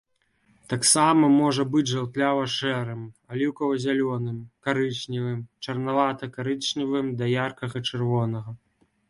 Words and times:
Таксама 0.71 1.27
можа 1.41 1.65
быць 1.75 1.89
жаўтлява-шэрым, 1.91 3.03
аліўкава-зялёным, 3.33 4.39
карычневым, 4.69 5.45
чырванавата-карычневым 5.67 7.15
да 7.23 7.31
яркага-чырвонага. 7.45 8.59